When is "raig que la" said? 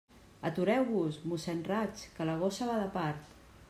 1.71-2.39